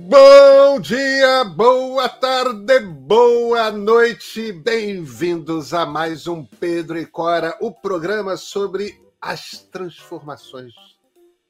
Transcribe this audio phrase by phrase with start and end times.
[0.00, 8.36] Bom dia, boa tarde, boa noite, bem-vindos a mais um Pedro e Cora, o programa
[8.36, 10.72] sobre as transformações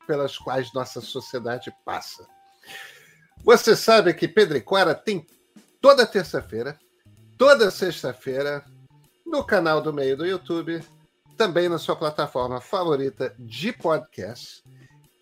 [0.07, 2.27] pelas quais nossa sociedade passa.
[3.45, 5.27] Você sabe que Pedro e Cora tem
[5.79, 6.79] toda terça-feira,
[7.37, 8.65] toda sexta-feira,
[9.27, 10.83] no canal do meio do YouTube,
[11.37, 14.65] também na sua plataforma favorita de podcast.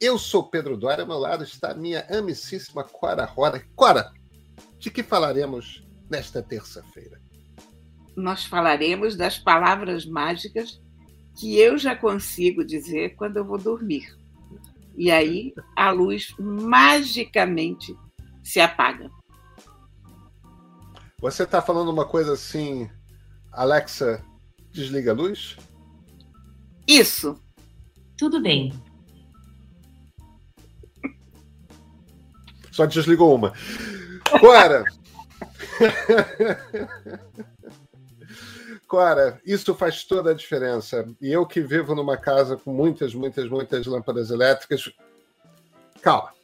[0.01, 3.65] Eu sou Pedro Dória, ao meu lado está a minha amicíssima Cora Roda.
[3.75, 4.13] Cora,
[4.79, 7.19] de que falaremos nesta terça-feira?
[8.15, 10.81] Nós falaremos das palavras mágicas
[11.39, 14.15] que eu já consigo dizer quando eu vou dormir.
[14.97, 17.95] E aí a luz magicamente
[18.45, 19.11] se apaga.
[21.21, 22.91] Você está falando uma coisa assim,
[23.51, 24.23] Alexa,
[24.71, 25.57] desliga a luz?
[26.87, 27.41] Isso.
[28.19, 28.73] Tudo bem.
[32.77, 33.55] Só desligou uma.
[34.39, 34.85] Cora!
[38.87, 41.09] Cora, isso faz toda a diferença.
[41.19, 44.93] E eu que vivo numa casa com muitas, muitas, muitas lâmpadas elétricas.
[46.03, 46.35] Calma.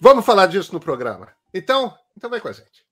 [0.00, 1.28] Vamos falar disso no programa.
[1.54, 2.84] Então, então vai com a gente.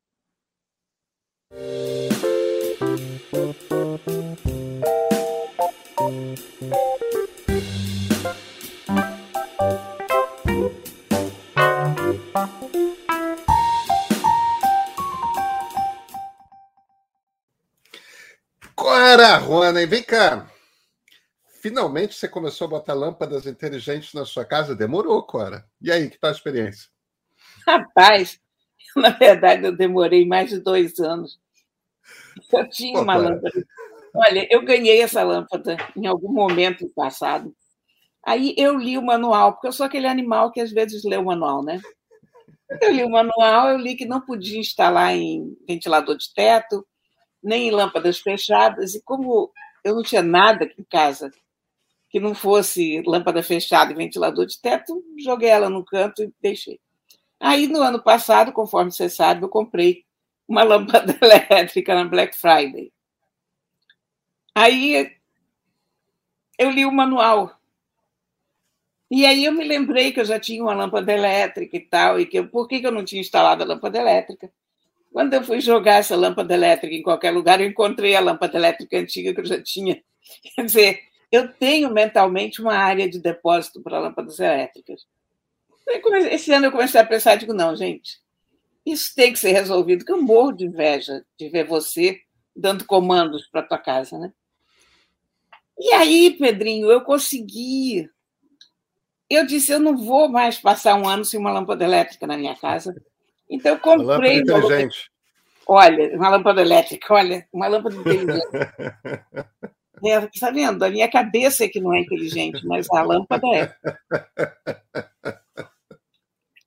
[19.75, 20.49] Rona, vem cá.
[21.61, 24.77] Finalmente você começou a botar lâmpadas inteligentes na sua casa?
[24.77, 25.65] Demorou, Cora.
[25.83, 26.89] E aí, que tal a experiência?
[27.67, 28.41] Rapaz,
[28.95, 31.41] na verdade, eu demorei mais de dois anos.
[32.53, 33.67] Eu tinha Pô, uma lâmpada.
[34.15, 37.53] Olha, eu ganhei essa lâmpada em algum momento passado.
[38.25, 41.25] Aí eu li o manual, porque eu sou aquele animal que às vezes lê o
[41.25, 41.81] manual, né?
[42.81, 46.87] Eu li o manual, eu li que não podia instalar em ventilador de teto,
[47.43, 49.53] nem em lâmpadas fechadas, e como
[49.85, 51.31] eu não tinha nada aqui em casa
[52.09, 56.81] que não fosse lâmpada fechada e ventilador de teto, joguei ela no canto e deixei.
[57.41, 60.05] Aí, no ano passado, conforme você sabe, eu comprei
[60.49, 62.93] uma lâmpada elétrica na Black Friday.
[64.55, 65.13] Aí
[66.59, 67.59] eu li o manual.
[69.11, 72.27] E aí eu me lembrei que eu já tinha uma lâmpada elétrica e tal, e
[72.27, 74.51] que eu, por que, que eu não tinha instalado a lâmpada elétrica?
[75.15, 78.99] Quando eu fui jogar essa lâmpada elétrica em qualquer lugar, eu encontrei a lâmpada elétrica
[78.99, 80.03] antiga que eu já tinha.
[80.57, 85.07] Quer dizer, eu tenho mentalmente uma área de depósito para lâmpadas elétricas.
[86.33, 88.19] Esse ano eu comecei a pensar, digo, não, gente,
[88.85, 92.21] isso tem que ser resolvido, que eu morro de inveja de ver você
[92.57, 94.33] dando comandos para tua casa, né?
[95.79, 98.11] E aí, Pedrinho, eu consegui.
[99.31, 102.57] Eu disse, eu não vou mais passar um ano sem uma lâmpada elétrica na minha
[102.57, 102.93] casa.
[103.49, 104.43] Então eu comprei.
[104.43, 105.11] Uma lâmpada inteligente.
[105.67, 108.47] Olha, uma lâmpada elétrica, olha, uma lâmpada inteligente.
[110.05, 110.83] é, está vendo?
[110.83, 113.75] A minha cabeça é que não é inteligente, mas a lâmpada é.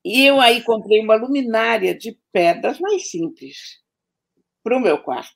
[0.03, 3.81] E eu aí comprei uma luminária de pedras mais simples
[4.63, 5.35] para o meu quarto.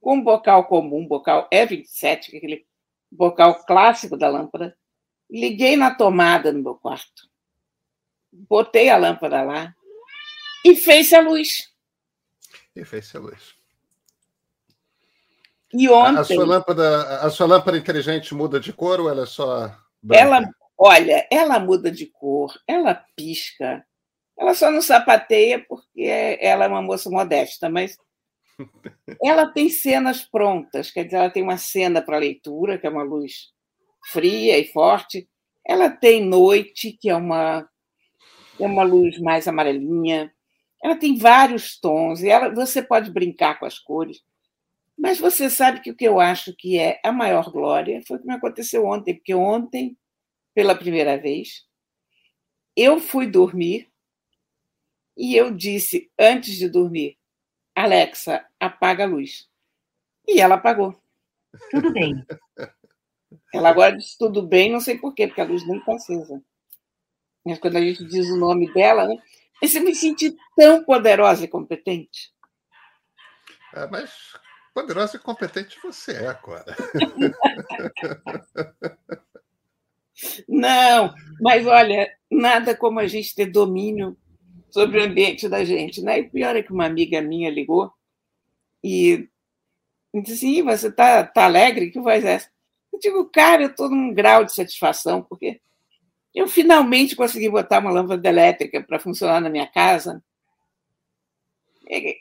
[0.00, 2.66] Com um bocal comum, um bocal E27, que é aquele
[3.10, 4.76] bocal clássico da lâmpada.
[5.30, 7.28] Liguei na tomada no meu quarto.
[8.32, 9.74] Botei a lâmpada lá,
[10.64, 11.70] e fez-se a luz.
[12.74, 13.54] E fez-se a luz.
[15.72, 16.20] E ontem.
[16.20, 19.76] A sua, lâmpada, a sua lâmpada inteligente muda de cor ou ela é só.
[20.02, 20.22] Branca?
[20.22, 23.84] Ela, olha, ela muda de cor, ela pisca.
[24.38, 26.02] Ela só não sapateia porque
[26.40, 27.96] ela é uma moça modesta, mas
[29.22, 33.02] ela tem cenas prontas, quer dizer, ela tem uma cena para leitura, que é uma
[33.02, 33.52] luz
[34.10, 35.28] fria e forte.
[35.66, 37.68] Ela tem noite, que é uma,
[38.60, 40.33] é uma luz mais amarelinha.
[40.84, 44.22] Ela tem vários tons e ela, você pode brincar com as cores.
[44.94, 48.20] Mas você sabe que o que eu acho que é a maior glória foi o
[48.20, 49.96] que me aconteceu ontem, porque ontem,
[50.52, 51.66] pela primeira vez,
[52.76, 53.88] eu fui dormir
[55.16, 57.16] e eu disse antes de dormir:
[57.74, 59.48] Alexa, apaga a luz.
[60.28, 60.94] E ela apagou.
[61.70, 62.26] Tudo bem.
[63.54, 66.42] Ela agora disse tudo bem, não sei porquê, porque a luz nem está acesa.
[67.42, 69.16] Mas quando a gente diz o nome dela, né?
[69.64, 72.30] Mas eu me senti tão poderosa e competente.
[73.72, 74.34] É, mas
[74.74, 76.66] poderosa e competente você é agora.
[80.46, 84.14] Não, mas olha, nada como a gente ter domínio
[84.68, 86.18] sobre o ambiente da gente, né?
[86.18, 87.90] E pior é que uma amiga minha ligou
[88.82, 89.30] e
[90.14, 91.90] disse assim, você tá, tá alegre?
[91.90, 92.50] Que voz é essa?
[92.92, 95.62] Eu digo, cara, eu estou num grau de satisfação, porque
[96.34, 100.22] Eu finalmente consegui botar uma lâmpada elétrica para funcionar na minha casa.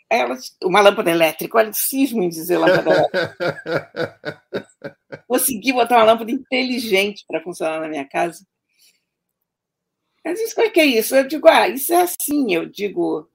[0.10, 4.44] Ela, uma lâmpada elétrica, olha, cismo em dizer lâmpada elétrica.
[5.28, 8.46] consegui botar uma lâmpada inteligente para funcionar na minha casa.
[10.24, 11.16] Mas isso, como é que é isso?
[11.16, 12.54] Eu digo, ah, isso é assim.
[12.54, 13.28] Eu digo,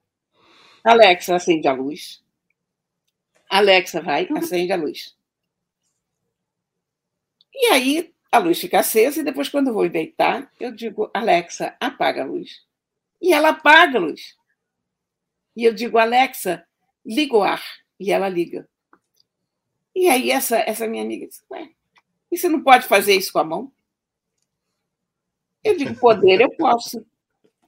[0.85, 2.23] Alexa, acende a luz.
[3.51, 5.17] Alexa, vai, acende a luz.
[7.53, 11.75] E aí a luz fica acesa e depois, quando eu vou deitar, eu digo, Alexa,
[11.81, 12.63] apaga a luz.
[13.21, 14.37] E ela apaga a luz.
[15.57, 16.65] E eu digo, Alexa,
[17.05, 17.63] liga o ar.
[17.99, 18.69] E ela liga.
[19.95, 21.71] E aí essa, essa minha amiga disse, ué,
[22.31, 23.73] e você não pode fazer isso com a mão?
[25.65, 27.05] Eu digo, poder eu posso,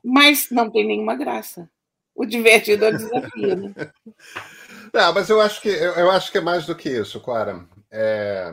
[0.05, 1.69] mas não tem nenhuma graça.
[2.15, 3.75] O divertido é o desafio, né?
[4.93, 7.65] Não, mas eu acho que eu, eu acho que é mais do que isso, Clara.
[7.91, 8.53] É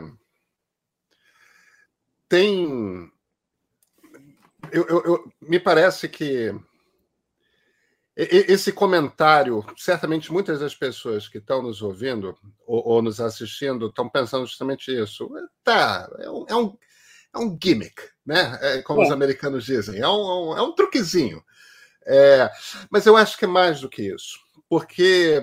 [2.28, 3.10] tem.
[4.70, 6.54] Eu, eu, eu, me parece que
[8.16, 12.36] esse comentário, certamente muitas das pessoas que estão nos ouvindo
[12.66, 15.30] ou, ou nos assistindo estão pensando justamente isso.
[15.62, 16.76] Tá, é um, é um,
[17.32, 17.94] é um gimmick,
[18.26, 18.58] né?
[18.60, 19.06] É, como é.
[19.06, 21.40] os americanos dizem, é um, é um truquezinho.
[22.04, 22.50] É,
[22.90, 24.38] mas eu acho que é mais do que isso,
[24.68, 25.40] porque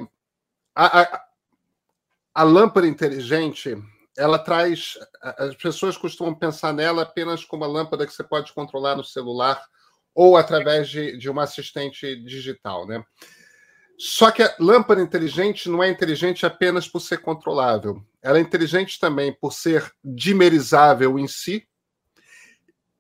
[0.76, 1.26] a, a,
[2.34, 3.78] a lâmpada inteligente
[4.18, 4.98] ela traz.
[5.22, 9.62] As pessoas costumam pensar nela apenas como uma lâmpada que você pode controlar no celular
[10.14, 13.04] ou através de, de uma assistente digital, né?
[13.98, 18.04] Só que a lâmpada inteligente não é inteligente apenas por ser controlável.
[18.22, 21.66] Ela é inteligente também por ser dimerizável em si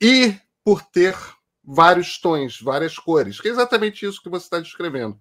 [0.01, 1.15] e por ter
[1.63, 5.19] vários tons, várias cores, que é exatamente isso que você está descrevendo.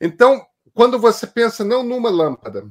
[0.00, 0.44] Então,
[0.74, 2.68] quando você pensa não numa lâmpada,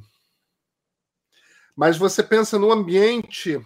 [1.76, 3.60] mas você pensa no ambiente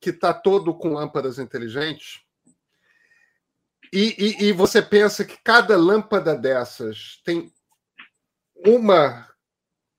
[0.00, 2.20] que está todo com lâmpadas inteligentes,
[3.92, 7.52] e, e, e, você pensa que cada lâmpada dessas tem
[8.56, 9.28] uma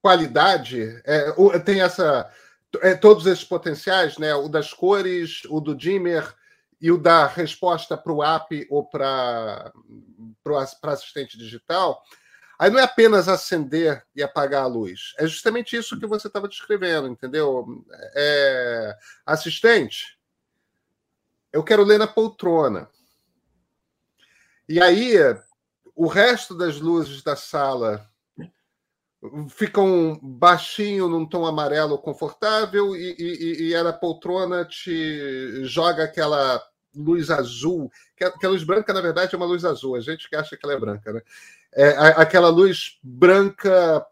[0.01, 2.29] qualidade, é, tem essa
[2.81, 4.35] é, todos esses potenciais, né?
[4.35, 6.35] O das cores, o do dimmer
[6.81, 9.71] e o da resposta para o app ou para
[10.45, 12.01] o assistente digital.
[12.57, 15.13] Aí não é apenas acender e apagar a luz.
[15.18, 17.84] É justamente isso que você estava descrevendo, entendeu?
[18.16, 18.98] É...
[19.25, 20.18] Assistente,
[21.52, 22.90] eu quero ler na poltrona.
[24.68, 25.16] E aí,
[25.96, 28.10] o resto das luzes da sala
[29.50, 36.62] ficam baixinho num tom amarelo confortável e, e, e a poltrona te joga aquela
[36.96, 39.96] luz azul, que a, que a luz branca, na verdade, é uma luz azul.
[39.96, 41.22] A gente que acha que ela é branca, né?
[41.75, 44.06] É, aquela luz branca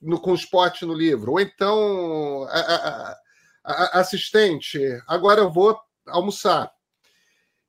[0.00, 1.32] no, com spot no livro.
[1.32, 3.16] Ou então, a, a,
[3.64, 6.70] a, assistente, agora eu vou almoçar.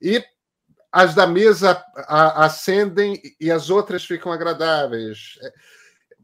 [0.01, 0.24] E
[0.92, 1.81] as da mesa
[2.36, 5.39] acendem e as outras ficam agradáveis.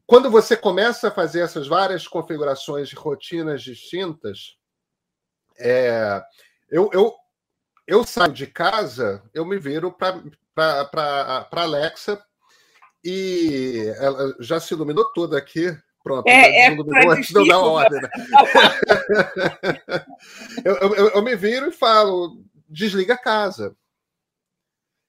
[0.06, 4.58] Quando você começa a fazer essas várias configurações de rotinas distintas,
[5.58, 6.22] é,
[6.70, 7.14] eu, eu,
[7.86, 12.22] eu saio de casa, eu me viro para Alexa
[13.10, 15.74] e ela já se iluminou toda aqui.
[16.04, 18.02] Pronto, é, é iluminou antes de eu dar ordem.
[18.02, 18.10] Né?
[20.66, 23.74] eu, eu, eu me viro e falo: desliga a casa.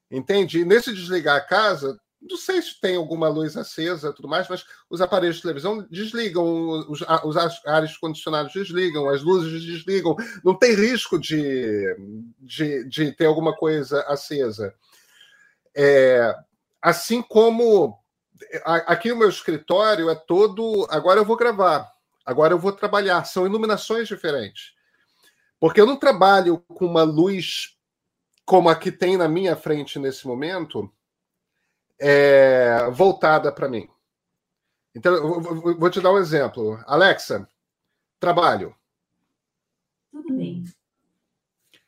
[0.09, 0.61] Entende?
[0.61, 4.65] E nesse desligar a casa, não sei se tem alguma luz acesa tudo mais, mas
[4.89, 10.73] os aparelhos de televisão desligam, os, os ares condicionados desligam, as luzes desligam, não tem
[10.73, 11.97] risco de,
[12.39, 14.73] de, de ter alguma coisa acesa.
[15.77, 16.33] É,
[16.81, 17.99] Assim como
[18.65, 20.87] aqui o meu escritório é todo.
[20.91, 21.91] Agora eu vou gravar,
[22.25, 23.25] agora eu vou trabalhar.
[23.25, 24.75] São iluminações diferentes.
[25.61, 27.77] Porque eu não trabalho com uma luz
[28.45, 30.91] como a que tem na minha frente nesse momento,
[32.01, 33.87] é, voltada para mim.
[34.95, 36.83] Então, eu vou te dar um exemplo.
[36.87, 37.47] Alexa,
[38.19, 38.75] trabalho.
[40.11, 40.65] Tudo bem.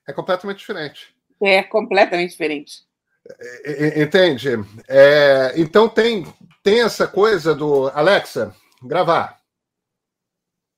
[0.06, 1.16] É completamente diferente.
[1.40, 2.87] É completamente diferente.
[3.96, 4.50] Entende?
[4.88, 6.26] É, então tem,
[6.62, 9.38] tem essa coisa do Alexa, gravar.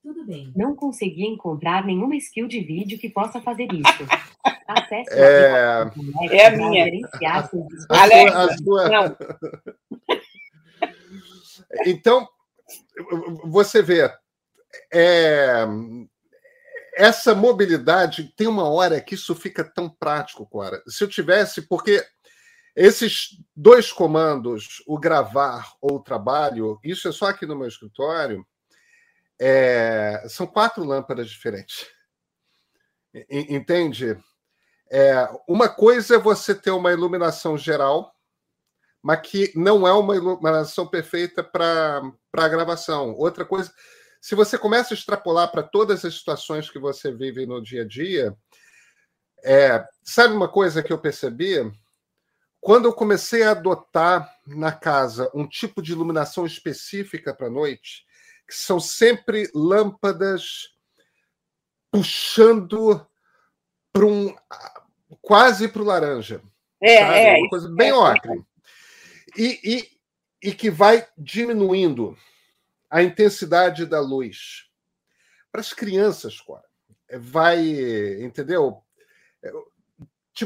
[0.03, 0.53] Tudo bem.
[0.57, 4.07] Não consegui encontrar nenhuma skill de vídeo que possa fazer isso.
[4.67, 5.91] Acesse é,
[6.31, 6.87] é a minha.
[7.89, 8.91] Alexa, as duas...
[8.91, 9.17] Não.
[11.87, 12.29] Então,
[13.45, 14.13] você vê,
[14.93, 15.67] é,
[16.95, 20.83] essa mobilidade tem uma hora que isso fica tão prático, Cora.
[20.87, 22.05] Se eu tivesse, porque
[22.75, 28.47] esses dois comandos, o gravar ou o trabalho, isso é só aqui no meu escritório,
[29.41, 31.87] é, são quatro lâmpadas diferentes.
[33.31, 34.17] Entende?
[34.91, 38.15] É, uma coisa é você ter uma iluminação geral,
[39.03, 42.03] mas que não é uma iluminação perfeita para
[42.33, 43.15] a gravação.
[43.15, 43.73] Outra coisa,
[44.21, 47.87] se você começa a extrapolar para todas as situações que você vive no dia a
[47.87, 48.37] dia,
[49.45, 51.57] é, sabe uma coisa que eu percebi?
[52.63, 58.07] Quando eu comecei a adotar na casa um tipo de iluminação específica para a noite,
[58.47, 60.69] que são sempre lâmpadas
[61.91, 63.05] puxando
[63.93, 64.33] para um
[65.21, 66.41] quase para o laranja.
[66.81, 67.19] É, sabe?
[67.19, 67.37] é.
[67.39, 68.45] Uma coisa bem é, ocre.
[69.37, 72.17] E, e, e que vai diminuindo
[72.89, 74.69] a intensidade da luz.
[75.51, 76.65] Para as crianças, Cora,
[77.19, 77.59] vai,
[78.23, 78.85] entendeu?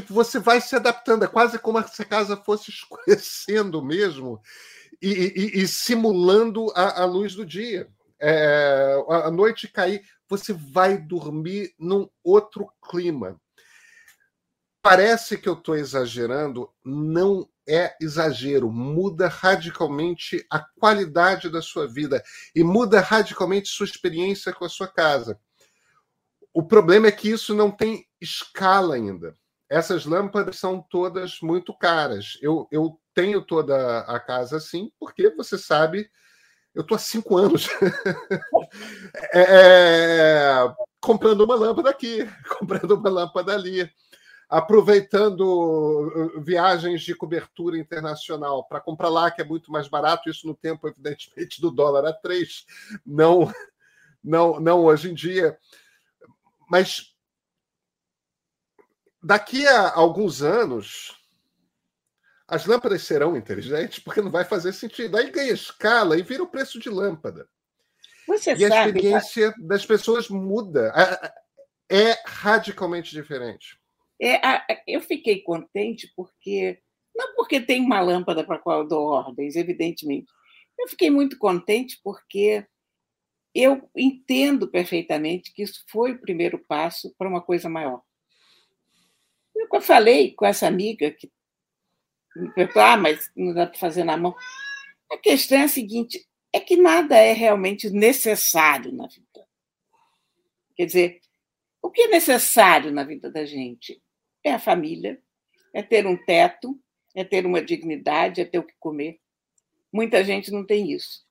[0.01, 4.41] Tipo, você vai se adaptando, é quase como se a casa fosse escurecendo mesmo
[5.01, 7.89] e, e, e simulando a, a, luz do dia.
[8.19, 13.39] É, a noite cair, você vai dormir num outro clima.
[14.81, 22.23] Parece que eu estou exagerando, não é exagero, muda radicalmente a qualidade da sua vida
[22.55, 25.37] e muda radicalmente sua experiência com a sua casa.
[26.53, 29.35] O problema é que isso não tem escala ainda
[29.69, 32.37] essas lâmpadas são todas muito caras.
[32.41, 36.09] Eu, eu tenho toda a casa assim, porque você sabe,
[36.73, 37.67] eu estou há cinco anos
[39.33, 43.91] é, é, comprando uma lâmpada aqui, comprando uma lâmpada ali,
[44.49, 50.47] aproveitando uh, viagens de cobertura internacional para comprar lá, que é muito mais barato, isso
[50.47, 52.65] no tempo, evidentemente, do dólar a três,
[53.05, 53.51] não,
[54.23, 55.57] não, não hoje em dia.
[56.69, 57.16] Mas
[59.21, 61.17] daqui a alguns anos,
[62.47, 65.17] as lâmpadas serão inteligentes, porque não vai fazer sentido.
[65.17, 67.47] Aí ganha escala e vira o preço de lâmpada.
[68.27, 69.57] Você e sabe, a experiência tá...
[69.59, 70.93] das pessoas muda.
[71.89, 73.79] É radicalmente diferente.
[74.21, 74.39] É,
[74.87, 76.79] eu fiquei contente porque.
[77.15, 80.27] Não porque tem uma lâmpada para a qual eu dou ordens, evidentemente.
[80.77, 82.65] Eu fiquei muito contente porque
[83.55, 88.03] eu entendo perfeitamente que isso foi o primeiro passo para uma coisa maior.
[89.59, 91.31] Eu falei com essa amiga que
[92.35, 94.35] me perguntou, ah, mas não dá para fazer na mão.
[95.11, 99.47] A questão é a seguinte: é que nada é realmente necessário na vida.
[100.75, 101.21] Quer dizer,
[101.81, 104.01] o que é necessário na vida da gente
[104.43, 105.21] é a família,
[105.73, 106.79] é ter um teto,
[107.15, 109.19] é ter uma dignidade, é ter o que comer.
[109.91, 111.25] Muita gente não tem isso.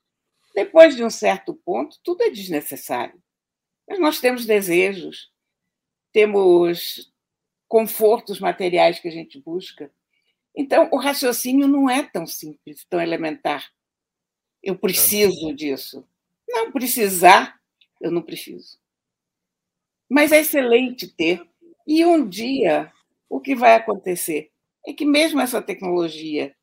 [0.54, 3.23] Depois de um certo ponto, tudo é desnecessário.
[3.88, 5.30] Mas nós temos desejos,
[6.12, 7.12] temos
[7.68, 9.90] confortos materiais que a gente busca.
[10.54, 13.70] Então, o raciocínio não é tão simples, tão elementar.
[14.62, 16.06] Eu preciso disso.
[16.49, 17.58] Não precisar,
[18.00, 18.78] eu não preciso.
[20.08, 21.42] Mas é excelente ter.
[21.87, 22.92] E um dia,
[23.28, 24.50] o que vai acontecer
[24.87, 26.54] é que, mesmo essa tecnologia,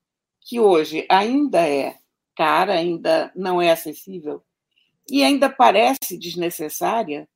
[0.41, 1.97] que hoje ainda é
[2.35, 4.43] cara, ainda não é acessível,
[5.09, 7.27] e ainda parece desnecessária,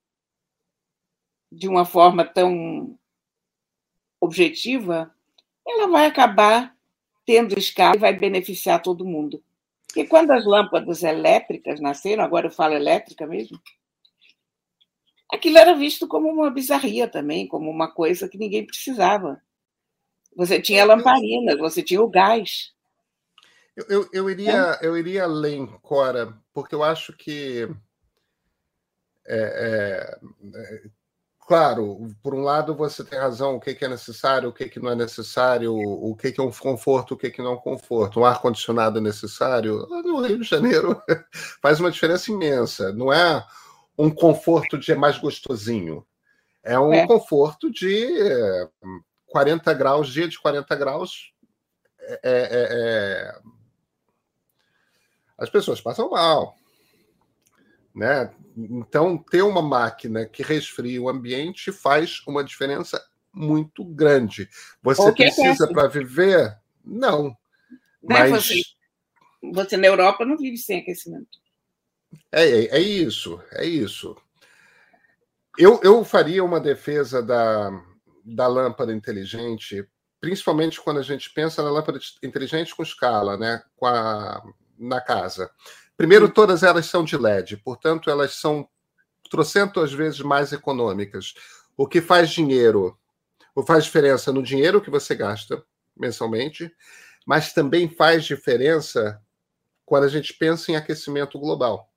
[1.51, 2.97] de uma forma tão
[4.27, 5.09] objetiva,
[5.65, 6.75] ela vai acabar
[7.25, 9.41] tendo escala e vai beneficiar todo mundo.
[9.87, 13.59] Porque quando as lâmpadas elétricas nasceram, agora eu falo elétrica mesmo,
[15.31, 19.41] aquilo era visto como uma bizarria também, como uma coisa que ninguém precisava.
[20.35, 22.73] Você tinha lamparinas, você tinha o gás.
[23.75, 24.85] Eu, eu, eu iria, é.
[24.85, 27.67] eu iria além, Cora, porque eu acho que
[29.25, 30.17] é,
[30.55, 30.89] é,
[31.47, 34.95] claro, por um lado você tem razão, o que, é necessário, o que, não é
[34.95, 38.19] necessário, o que, é um conforto, o que, não é um conforto.
[38.19, 39.87] Um ar-condicionado é necessário?
[39.87, 41.01] No Rio de Janeiro
[41.61, 42.91] faz uma diferença imensa.
[42.91, 43.45] Não é
[43.97, 46.05] um conforto de mais gostosinho.
[46.61, 47.07] É um é.
[47.07, 48.05] conforto de
[49.27, 51.31] 40 graus, dia de 40 graus.
[52.01, 53.39] É, é, é...
[55.37, 56.57] As pessoas passam mal.
[57.97, 58.31] Né?
[58.55, 64.47] Então, ter uma máquina que resfria o ambiente faz uma diferença muito grande.
[64.83, 66.55] Você precisa para viver?
[66.85, 67.29] Não.
[68.03, 68.31] Né, mas...
[68.31, 68.61] Você,
[69.51, 71.39] você na Europa não vive sem aquecimento.
[72.31, 74.15] É, é, é isso, é isso.
[75.57, 77.71] Eu, eu faria uma defesa da,
[78.23, 79.83] da lâmpada inteligente,
[80.21, 83.63] principalmente quando a gente pensa na lâmpada inteligente com escala, né?
[83.75, 84.43] Com a,
[84.77, 85.49] na casa.
[85.97, 88.69] Primeiro, todas elas são de LED, portanto, elas são
[89.31, 91.33] trocentas vezes mais econômicas.
[91.75, 92.97] O que faz dinheiro,
[93.55, 95.61] o faz diferença no dinheiro que você gasta
[95.95, 96.71] mensalmente,
[97.25, 99.19] mas também faz diferença
[99.85, 101.91] quando a gente pensa em aquecimento global.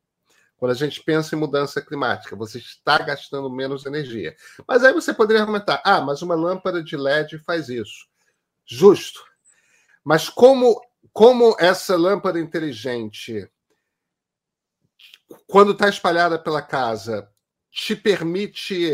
[0.57, 4.35] Quando a gente pensa em mudança climática, você está gastando menos energia.
[4.67, 8.07] Mas aí você poderia argumentar: ah, mas uma lâmpada de LED faz isso.
[8.67, 9.25] Justo.
[10.05, 10.81] Mas como,
[11.13, 13.51] como essa lâmpada inteligente,
[15.47, 17.29] quando está espalhada pela casa,
[17.71, 18.91] te permite,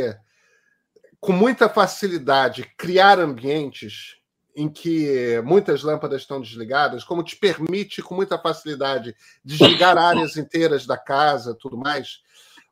[1.21, 4.17] com muita facilidade, criar ambientes
[4.55, 9.15] em que muitas lâmpadas estão desligadas, como te permite com muita facilidade
[9.45, 12.23] desligar áreas inteiras da casa, tudo mais,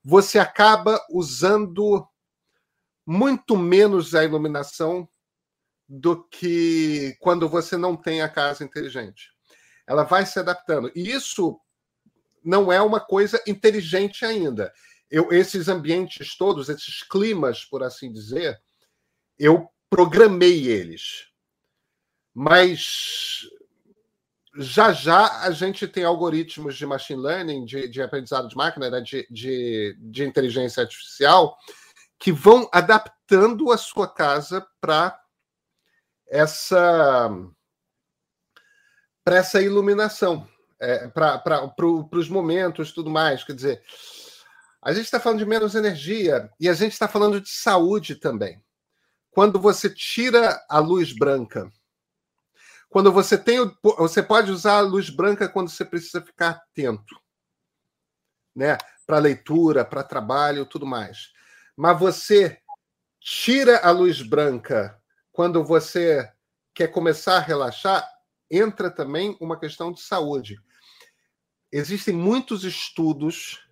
[0.03, 2.07] você acaba usando
[3.07, 5.07] muito menos a iluminação
[5.87, 9.31] do que quando você não tem a casa inteligente.
[9.87, 10.91] Ela vai se adaptando.
[10.95, 11.61] E isso
[12.45, 14.73] não é uma coisa inteligente ainda.
[15.11, 18.61] Eu, esses ambientes todos, esses climas, por assim dizer,
[19.39, 21.33] eu programei eles
[22.35, 23.49] mas
[24.57, 29.01] já já a gente tem algoritmos de machine learning, de, de aprendizado de máquina, né,
[29.01, 31.57] de, de, de inteligência artificial,
[32.19, 35.21] que vão adaptando a sua casa para
[36.29, 37.31] essa
[39.25, 40.47] para essa iluminação,
[40.85, 43.43] é, para pro, os momentos, tudo mais.
[43.45, 43.83] Quer dizer,
[44.83, 48.63] a gente está falando de menos energia e a gente está falando de saúde também.
[49.31, 51.71] Quando você tira a luz branca
[52.95, 53.59] quando você tem.
[53.99, 57.21] Você pode usar a luz branca quando você precisa ficar atento,
[58.55, 58.79] né?
[59.05, 61.33] Para leitura, para trabalho, tudo mais.
[61.77, 62.57] Mas você
[63.19, 64.97] tira a luz branca
[65.33, 66.31] quando você
[66.73, 68.09] quer começar a relaxar,
[68.49, 70.57] entra também uma questão de saúde.
[71.77, 73.67] Existem muitos estudos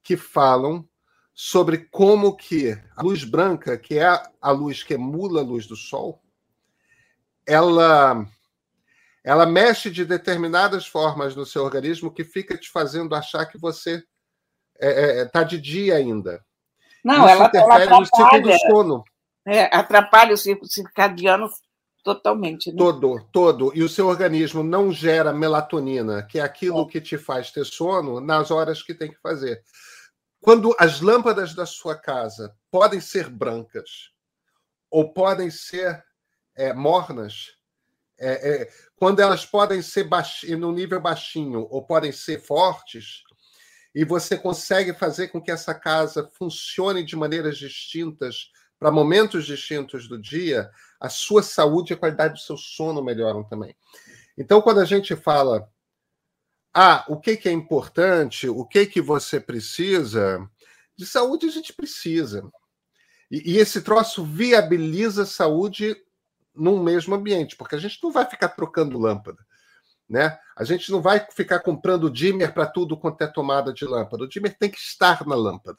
[0.00, 0.88] que falam
[1.34, 4.06] sobre como que a luz branca, que é
[4.40, 6.22] a luz que emula a luz do sol,
[7.44, 8.24] ela
[9.24, 13.96] ela mexe de determinadas formas no seu organismo que fica te fazendo achar que você
[13.96, 14.06] está
[14.80, 16.44] é, é, tá de dia ainda.
[17.04, 19.04] Não, Isso ela, interfere ela no ciclo do sono.
[19.44, 21.48] É, atrapalha o ciclo circadiano
[22.02, 22.70] totalmente.
[22.70, 22.78] Né?
[22.78, 23.72] Todo, todo.
[23.74, 26.86] E o seu organismo não gera melatonina, que é aquilo é.
[26.86, 29.62] que te faz ter sono, nas horas que tem que fazer.
[30.40, 34.10] Quando as lâmpadas da sua casa podem ser brancas
[34.90, 36.04] ou podem ser
[36.54, 37.52] é, mornas,
[38.18, 40.08] é, é, quando elas podem ser
[40.58, 43.22] no nível baixinho ou podem ser fortes,
[43.94, 48.50] e você consegue fazer com que essa casa funcione de maneiras distintas
[48.82, 50.68] para momentos distintos do dia,
[50.98, 53.76] a sua saúde e a qualidade do seu sono melhoram também.
[54.36, 55.70] Então, quando a gente fala,
[56.74, 60.44] ah, o que, que é importante, o que, que você precisa,
[60.96, 62.42] de saúde a gente precisa.
[63.30, 65.96] E, e esse troço viabiliza a saúde
[66.52, 69.46] num mesmo ambiente, porque a gente não vai ficar trocando lâmpada.
[70.08, 70.36] Né?
[70.56, 74.24] A gente não vai ficar comprando dimmer para tudo quanto é tomada de lâmpada.
[74.24, 75.78] O dimmer tem que estar na lâmpada.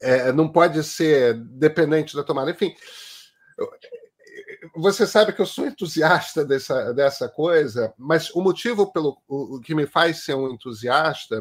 [0.00, 2.50] É, não pode ser dependente da tomada.
[2.50, 2.74] Enfim,
[4.74, 9.74] você sabe que eu sou entusiasta dessa, dessa coisa, mas o motivo pelo o, que
[9.74, 11.40] me faz ser um entusiasta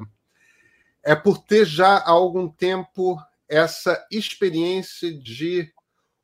[1.03, 5.71] é por ter já há algum tempo essa experiência de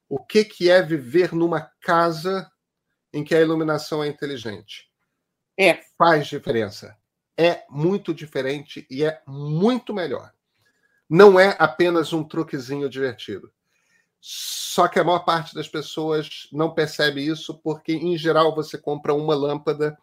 [0.10, 2.52] o que, que é viver numa casa
[3.14, 4.90] em que a iluminação é inteligente.
[5.58, 5.80] É.
[5.98, 6.98] Faz diferença.
[7.38, 10.34] É muito diferente e é muito melhor.
[11.14, 13.52] Não é apenas um truquezinho divertido.
[14.22, 19.14] Só que a maior parte das pessoas não percebe isso porque, em geral, você compra
[19.14, 19.98] uma lâmpada,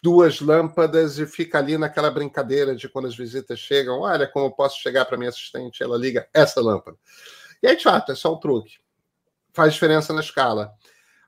[0.00, 4.52] duas lâmpadas e fica ali naquela brincadeira de quando as visitas chegam: olha, como eu
[4.52, 6.96] posso chegar para minha assistente, ela liga essa lâmpada.
[7.62, 8.78] E aí, fato, é só um truque.
[9.52, 10.72] Faz diferença na escala.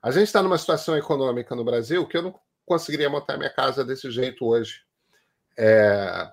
[0.01, 3.85] A gente está numa situação econômica no Brasil que eu não conseguiria montar minha casa
[3.85, 4.81] desse jeito hoje.
[5.55, 6.31] É...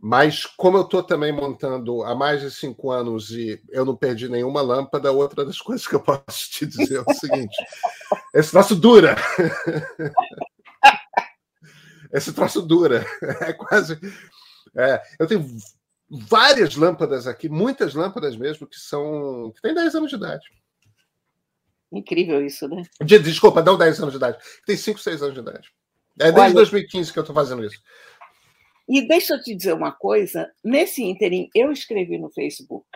[0.00, 4.28] Mas como eu estou também montando há mais de cinco anos e eu não perdi
[4.28, 7.56] nenhuma lâmpada, outra das coisas que eu posso te dizer é o seguinte:
[8.32, 9.16] esse troço dura.
[12.12, 13.04] esse troço dura.
[13.40, 13.98] É quase.
[14.76, 15.44] É, eu tenho
[16.08, 19.50] várias lâmpadas aqui, muitas lâmpadas mesmo, que são.
[19.52, 20.46] que têm 10 anos de idade.
[21.90, 22.84] Incrível isso, né?
[23.00, 24.38] De, desculpa, não 10 anos de idade.
[24.64, 25.72] Tem 5, 6 anos de idade.
[26.20, 27.80] É desde Olha, 2015 que eu estou fazendo isso.
[28.88, 32.86] E deixa eu te dizer uma coisa: nesse ínterim, eu escrevi no Facebook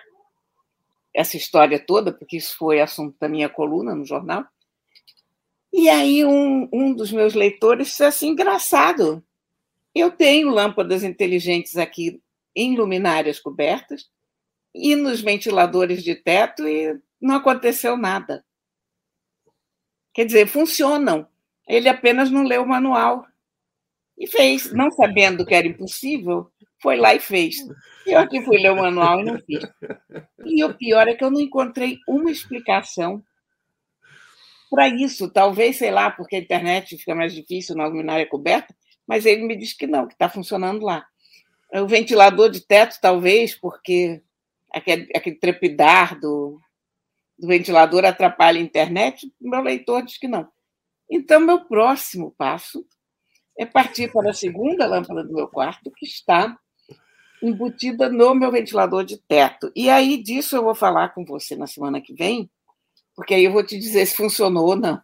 [1.14, 4.44] essa história toda, porque isso foi assunto da minha coluna no jornal.
[5.72, 9.22] E aí um, um dos meus leitores disse assim: engraçado,
[9.94, 12.20] eu tenho lâmpadas inteligentes aqui
[12.55, 14.11] em luminárias cobertas
[14.74, 18.44] e nos ventiladores de teto e não aconteceu nada.
[20.12, 21.26] Quer dizer, funcionam.
[21.66, 23.26] Ele apenas não leu o manual.
[24.22, 26.48] E fez, não sabendo que era impossível,
[26.80, 27.56] foi lá e fez.
[28.06, 29.64] Eu aqui fui ler o manual e não fiz.
[30.44, 33.20] E o pior é que eu não encontrei uma explicação
[34.70, 35.28] para isso.
[35.28, 38.72] Talvez, sei lá, porque a internet fica mais difícil na luminária coberta,
[39.08, 41.04] mas ele me disse que não, que está funcionando lá.
[41.72, 44.22] O ventilador de teto, talvez, porque
[44.72, 46.61] aquele, aquele trepidar do,
[47.37, 50.48] do ventilador atrapalha a internet, meu leitor diz que não.
[51.11, 52.87] Então, meu próximo passo
[53.59, 56.57] é partir para a segunda lâmpada do meu quarto, que está
[57.43, 59.71] embutida no meu ventilador de teto.
[59.75, 62.51] E aí disso eu vou falar com você na semana que vem,
[63.15, 65.01] porque aí eu vou te dizer se funcionou ou não.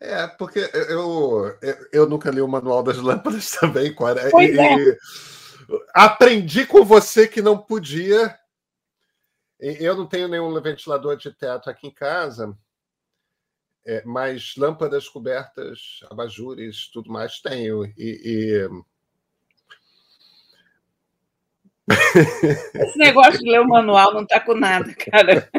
[0.00, 4.30] É, porque eu, eu, eu nunca li o manual das lâmpadas também, Cora.
[4.30, 4.96] Pois e, é.
[5.92, 8.38] aprendi com você que não podia.
[9.58, 12.56] Eu não tenho nenhum ventilador de teto aqui em casa,
[13.88, 17.86] é, mas lâmpadas cobertas, abajures, tudo mais tenho.
[17.96, 18.68] E, e
[22.84, 25.50] esse negócio de ler o manual não está com nada, cara.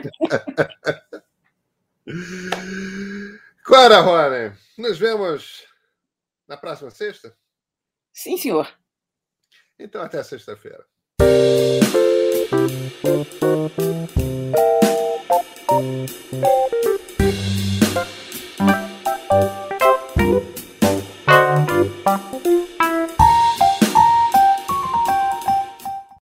[3.64, 5.66] Clara Rony, nos vemos
[6.48, 7.36] na próxima sexta?
[8.14, 8.72] Sim, senhor.
[9.80, 10.86] Então, até sexta-feira.
[15.72, 16.99] Thank
[22.50, 22.79] you.